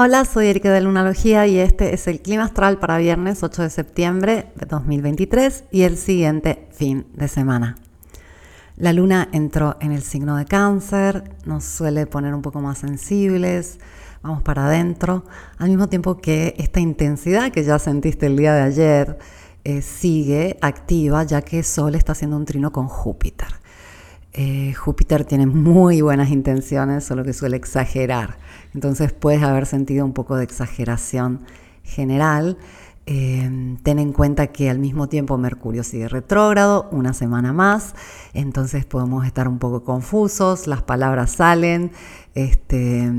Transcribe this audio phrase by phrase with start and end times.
[0.00, 3.68] Hola, soy Erika de Lunalogía y este es el clima astral para viernes 8 de
[3.68, 7.74] septiembre de 2023 y el siguiente fin de semana.
[8.76, 13.80] La luna entró en el signo de cáncer, nos suele poner un poco más sensibles,
[14.22, 15.24] vamos para adentro,
[15.56, 19.18] al mismo tiempo que esta intensidad que ya sentiste el día de ayer
[19.64, 23.48] eh, sigue activa ya que Sol está haciendo un trino con Júpiter.
[24.32, 28.38] Eh, Júpiter tiene muy buenas intenciones, solo que suele exagerar.
[28.74, 31.40] Entonces puedes haber sentido un poco de exageración
[31.82, 32.58] general.
[33.10, 37.94] Eh, ten en cuenta que al mismo tiempo Mercurio sigue retrógrado, una semana más,
[38.34, 41.90] entonces podemos estar un poco confusos, las palabras salen
[42.34, 43.10] este,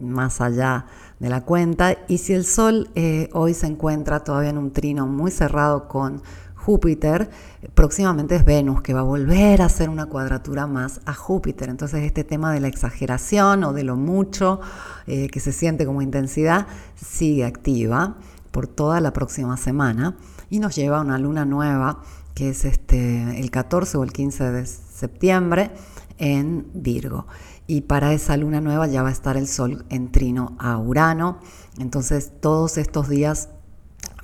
[0.00, 0.86] más allá
[1.20, 1.98] de la cuenta.
[2.08, 6.20] Y si el Sol eh, hoy se encuentra todavía en un trino muy cerrado con
[6.68, 7.30] Júpiter,
[7.72, 11.70] próximamente es Venus, que va a volver a hacer una cuadratura más a Júpiter.
[11.70, 14.60] Entonces este tema de la exageración o de lo mucho
[15.06, 18.18] eh, que se siente como intensidad sigue activa
[18.50, 20.18] por toda la próxima semana
[20.50, 22.02] y nos lleva a una luna nueva
[22.34, 25.70] que es este, el 14 o el 15 de septiembre
[26.18, 27.26] en Virgo.
[27.66, 31.40] Y para esa luna nueva ya va a estar el Sol en trino a Urano.
[31.78, 33.48] Entonces todos estos días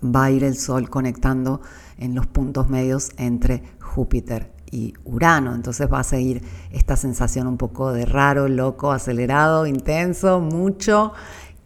[0.04, 1.60] va a ir el Sol conectando
[1.98, 5.54] en los puntos medios entre Júpiter y Urano.
[5.54, 11.12] Entonces va a seguir esta sensación un poco de raro, loco, acelerado, intenso, mucho,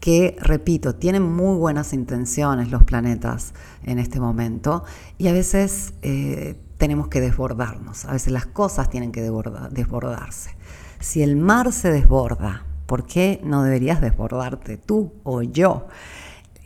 [0.01, 4.85] que, repito, tienen muy buenas intenciones los planetas en este momento
[5.17, 10.51] y a veces eh, tenemos que desbordarnos, a veces las cosas tienen que desbordarse.
[11.01, 15.89] Si el mar se desborda, ¿por qué no deberías desbordarte tú o yo?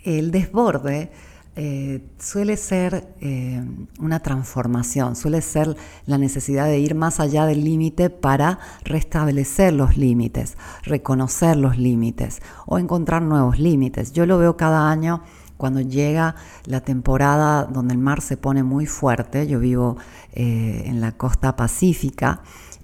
[0.04, 1.10] El desborde
[1.54, 3.62] eh, suele ser eh,
[3.98, 9.98] una transformación, suele ser la necesidad de ir más allá del límite para restablecer los
[9.98, 14.12] límites, reconocer los límites o encontrar nuevos límites.
[14.12, 15.22] Yo lo veo cada año
[15.58, 19.46] cuando llega la temporada donde el mar se pone muy fuerte.
[19.46, 19.98] Yo vivo
[20.32, 22.40] eh, en la costa pacífica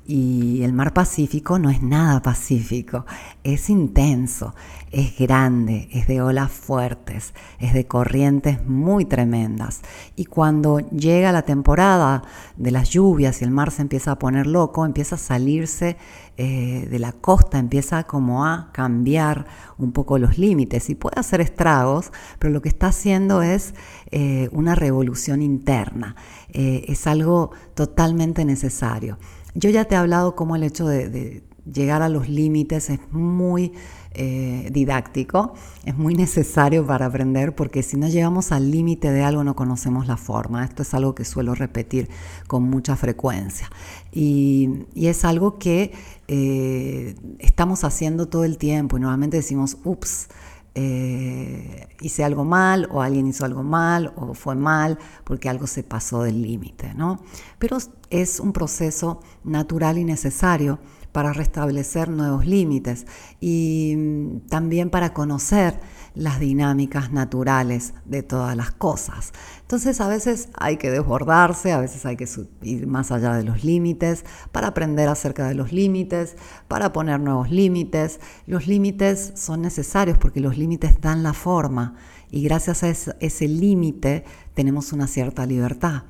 [0.09, 3.05] y el mar Pacífico no es nada pacífico,
[3.45, 4.55] es intenso,
[4.91, 9.83] es grande, es de olas fuertes, es de corrientes muy tremendas.
[10.17, 12.23] Y cuando llega la temporada
[12.57, 15.99] de las lluvias y el mar se empieza a poner loco, empieza a salirse
[16.39, 19.45] eh, de la costa, empieza como a cambiar
[19.77, 23.75] un poco los límites y puede hacer estragos, pero lo que está haciendo es
[24.11, 26.17] eh, una revolución interna,
[26.51, 29.19] eh, es algo totalmente necesario.
[29.55, 31.43] Yo ya te he hablado cómo el hecho de,
[31.73, 33.73] llegar a los límites es muy
[34.13, 35.55] eh, didáctico,
[35.85, 40.07] es muy necesario para aprender, porque si no llegamos al límite de algo no conocemos
[40.07, 40.65] la forma.
[40.65, 42.09] Esto es algo que suelo repetir
[42.47, 43.71] con mucha frecuencia.
[44.13, 45.93] Y, es algo que
[46.29, 50.29] eh, estamos haciendo todo el tiempo y normalmente decimos, ups,
[50.75, 55.83] eh, hice algo mal o alguien hizo algo mal o fue mal porque algo se
[55.83, 57.21] pasó del límite, ¿no?
[57.59, 57.79] Pero
[58.11, 60.79] es un proceso natural y necesario
[61.19, 63.05] para restablecer nuevos límites
[63.41, 65.81] y mm, también para conocer
[66.15, 69.33] las dinámicas naturales de todas las cosas.
[69.63, 72.29] Entonces a veces hay que desbordarse, a veces hay que
[72.63, 76.37] ir más allá de los límites para aprender acerca de los límites,
[76.69, 78.21] para poner nuevos límites.
[78.47, 81.97] Los límites son necesarios porque los límites dan la forma
[82.31, 84.23] y gracias a ese límite
[84.55, 86.05] tenemos una cierta libertad.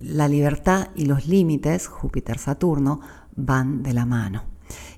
[0.00, 3.02] La libertad y los límites, Júpiter-Saturno,
[3.36, 4.44] van de la mano.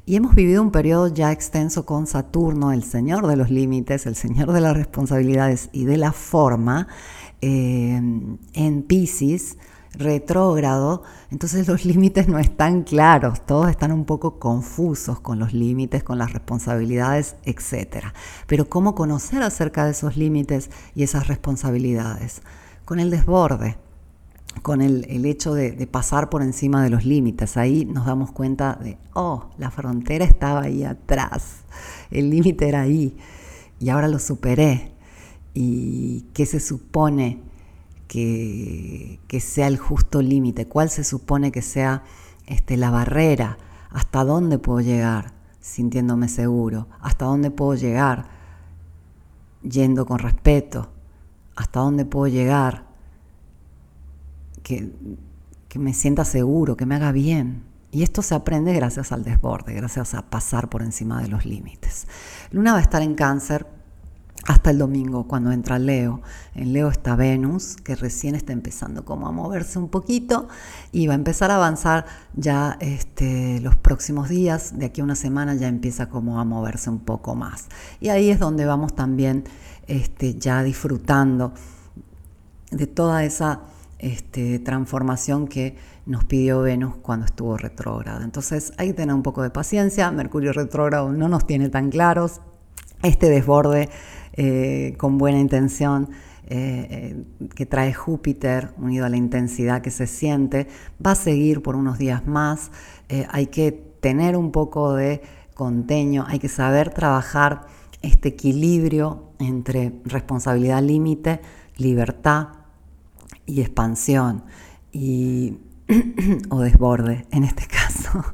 [0.07, 4.17] Y hemos vivido un periodo ya extenso con Saturno, el señor de los límites, el
[4.17, 6.89] señor de las responsabilidades y de la forma,
[7.41, 8.01] eh,
[8.53, 9.57] en Pisces,
[9.97, 16.03] retrógrado, entonces los límites no están claros, todos están un poco confusos con los límites,
[16.03, 18.07] con las responsabilidades, etc.
[18.47, 22.43] Pero ¿cómo conocer acerca de esos límites y esas responsabilidades?
[22.85, 23.79] Con el desborde
[24.63, 27.57] con el, hecho de, pasar por encima de los límites.
[27.57, 31.65] Ahí nos damos cuenta de, oh, la frontera estaba ahí atrás,
[32.11, 33.17] el límite era ahí
[33.79, 34.93] y ahora lo superé.
[35.53, 37.41] ¿Y qué se supone
[38.09, 40.67] que, sea el justo límite?
[40.67, 42.03] ¿Cuál se supone que sea
[42.47, 43.59] este, la barrera?
[43.91, 46.89] ¿Hasta dónde puedo llegar sintiéndome seguro?
[47.01, 48.27] ¿Hasta dónde puedo llegar
[49.63, 50.91] yendo con respeto?
[51.55, 52.94] ¿Hasta dónde puedo llegar
[54.65, 54.91] que,
[55.79, 57.63] me sienta seguro, que me haga bien.
[57.93, 62.09] Y esto se aprende gracias al desborde, gracias a pasar por encima de los límites.
[62.51, 63.67] Luna va a estar en cáncer
[64.47, 66.23] hasta el domingo cuando entra Leo.
[66.55, 70.49] En Leo está Venus, que recién está empezando como a moverse un poquito
[70.91, 75.17] y va a empezar a avanzar ya este, los próximos días, de aquí a una
[75.17, 77.67] semana ya empieza como a moverse un poco más.
[78.01, 79.45] Y ahí es donde vamos también
[79.87, 81.53] este, ya disfrutando
[82.71, 83.61] de toda esa
[84.05, 88.23] este, transformación que nos pidió Venus cuando estuvo retrógrada.
[88.23, 92.43] Entonces hay que tener un poco de paciencia, Mercurio retrógrado no nos tiene tan claros,
[93.03, 93.89] este desborde
[94.35, 96.11] eh, con buena intención
[96.47, 100.69] eh, eh, que trae Júpiter, unido a la intensidad que se siente,
[101.05, 102.73] va a seguir por unos días más.
[103.31, 105.23] hay que tener un poco de
[105.55, 107.69] conteño, hay que saber trabajar
[108.03, 111.41] este equilibrio entre responsabilidad límite,
[111.79, 112.64] libertad
[113.47, 114.45] y expansión
[114.93, 115.59] y,
[116.51, 118.25] o desborde en este caso.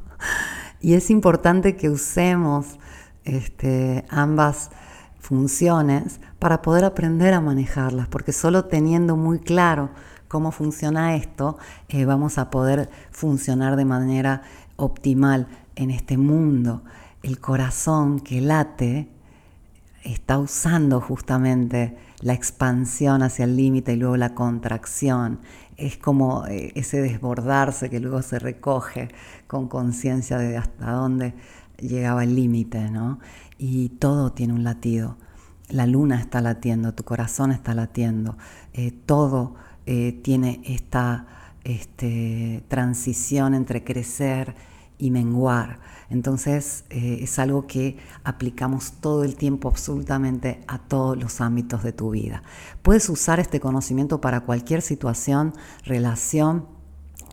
[0.79, 2.79] Y es importante que usemos
[3.23, 4.71] este, ambas
[5.19, 9.91] funciones para poder aprender a manejarlas, porque solo teniendo muy claro
[10.27, 11.57] cómo funciona esto,
[11.89, 14.41] eh, vamos a poder funcionar de manera
[14.75, 16.83] optimal en este mundo.
[17.21, 19.09] El corazón que late
[20.03, 25.39] está usando justamente la expansión hacia el límite y luego la contracción.
[25.77, 29.09] Es como eh, ese desbordarse que luego se recoge
[29.47, 31.33] con conciencia de hasta dónde
[31.79, 33.19] llegaba el límite, ¿no?
[33.57, 35.17] Y todo tiene un latido.
[35.69, 38.37] La luna está latiendo, tu corazón está latiendo,
[38.73, 39.55] eh, todo
[39.85, 41.25] eh, tiene esta
[41.63, 44.55] este, transición entre crecer
[45.01, 45.79] y menguar.
[46.09, 51.91] Entonces eh, es algo que aplicamos todo el tiempo absolutamente a todos los ámbitos de
[51.91, 52.43] tu vida.
[52.83, 55.53] Puedes usar este conocimiento para cualquier situación,
[55.83, 56.67] relación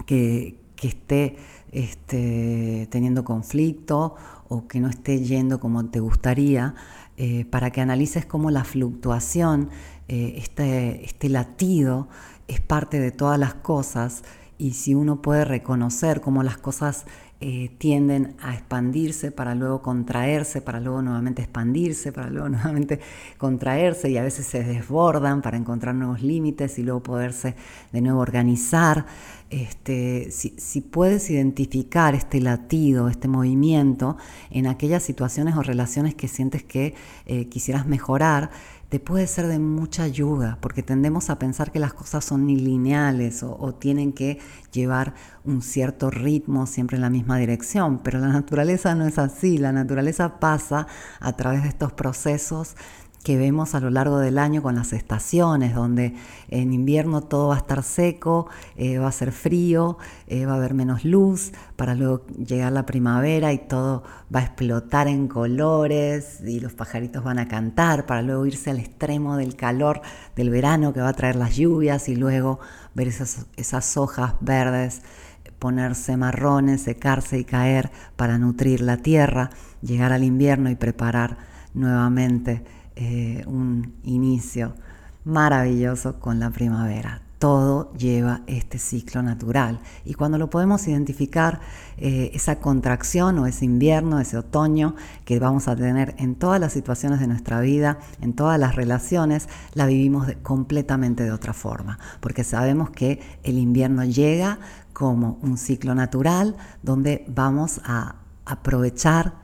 [0.07, 1.37] que, esté
[1.73, 4.15] este, teniendo conflicto
[4.49, 6.75] o que no esté yendo como te gustaría,
[7.17, 9.71] eh, para que analices cómo la fluctuación,
[10.07, 12.09] eh, este, este latido,
[12.47, 14.23] es parte de todas las cosas
[14.57, 17.07] y si uno puede reconocer cómo las cosas
[17.41, 22.99] eh, tienden a expandirse para luego contraerse, para luego nuevamente expandirse, para luego nuevamente
[23.37, 27.55] contraerse y a veces se desbordan para encontrar nuevos límites y luego poderse
[27.93, 29.07] de nuevo organizar.
[29.51, 34.19] Este, si, puedes identificar este latido, este movimiento
[34.51, 36.95] en aquellas situaciones o relaciones que sientes que
[37.25, 38.51] eh, quisieras mejorar,
[38.89, 43.43] te puede ser de mucha ayuda, porque tendemos a pensar que las cosas son lineales
[43.43, 44.39] o, tienen que
[44.73, 45.15] llevar
[45.45, 49.73] un cierto ritmo siempre en la misma dirección, pero la naturaleza no es así, la
[49.73, 50.87] naturaleza pasa
[51.21, 52.77] a través de estos procesos
[53.29, 56.15] que vemos a lo largo del año con las estaciones, donde
[56.49, 59.99] en invierno todo va a estar seco, eh, va a ser frío,
[60.29, 64.03] eh, va a haber menos luz, para luego llegar la primavera y todo
[64.35, 68.79] va a explotar en colores y los pajaritos van a cantar, para luego irse al
[68.79, 70.01] extremo del calor
[70.35, 72.61] del verano que va a traer las lluvias y luego
[72.95, 75.03] ver esas, esas hojas verdes
[75.59, 79.51] ponerse marrones, secarse y caer para nutrir la tierra,
[79.83, 81.37] llegar al invierno y preparar
[81.75, 82.65] nuevamente
[83.01, 84.75] eh, un inicio
[85.25, 87.23] maravilloso con la primavera.
[87.39, 91.61] Todo lleva este ciclo natural y cuando lo podemos identificar,
[91.97, 96.73] eh, esa contracción o ese invierno, ese otoño que vamos a tener en todas las
[96.73, 102.43] situaciones de nuestra vida, en todas las relaciones, la vivimos completamente de otra forma, porque
[102.43, 104.59] sabemos que el invierno llega
[104.93, 109.35] como un ciclo natural donde vamos a aprovechar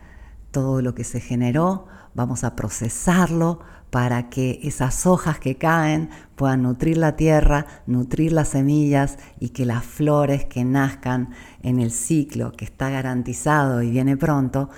[0.50, 6.62] todo lo que se generó, vamos a procesarlo para que esas hojas que caen puedan
[6.62, 11.30] nutrir la tierra, nutrir las semillas y que las flores que nazcan
[11.62, 14.68] en el ciclo que está garantizado y viene pronto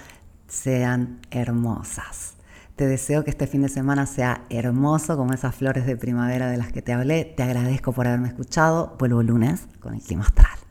[0.49, 2.35] sean hermosas.
[2.77, 6.59] Te deseo que este fin de semana sea hermoso como esas flores de primavera de
[6.59, 7.25] las que te hablé.
[7.25, 8.97] Te agradezco por haberme escuchado.
[8.99, 10.66] Vuelvo lunes con el clima astral.